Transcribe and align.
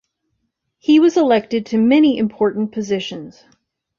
He 0.79 0.99
was 0.99 1.15
elected 1.15 1.67
to 1.67 1.77
many 1.77 2.17
important 2.17 2.71
positions. 2.71 3.43